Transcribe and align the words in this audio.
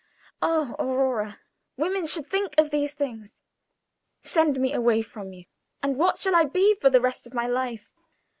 Oh, 0.41 0.75
Aurora, 0.79 1.39
women 1.77 2.07
should 2.07 2.25
think 2.25 2.55
of 2.57 2.71
these 2.71 2.95
things! 2.95 3.37
Send 4.23 4.59
me 4.59 4.73
away 4.73 5.03
from 5.03 5.31
you, 5.31 5.45
and 5.83 5.95
what 5.95 6.17
shall 6.17 6.35
I 6.35 6.45
be 6.45 6.73
for 6.73 6.89
the 6.89 6.99
rest 6.99 7.27
of 7.27 7.35
my 7.35 7.45
life? 7.45 7.91